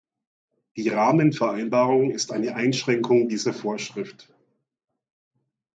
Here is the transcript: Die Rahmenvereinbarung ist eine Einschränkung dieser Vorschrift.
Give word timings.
Die 0.77 0.89
Rahmenvereinbarung 0.89 2.09
ist 2.09 2.31
eine 2.31 2.55
Einschränkung 2.55 3.29
dieser 3.29 3.53
Vorschrift. 3.53 4.33